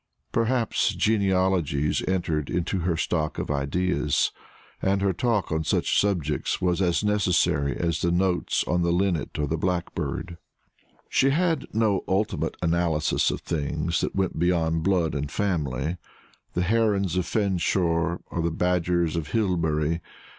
[0.31, 4.31] Besides, genealogies entered into her stock of ideas,
[4.81, 9.37] and her talk on such subjects was as necessary as the notes of the linnet
[9.37, 10.39] or the blackbird.
[11.07, 15.97] She had no ultimate analysis of things that went beyond blood and family
[16.55, 20.01] the Herons of Fenshore or the Badgers of Hillbury.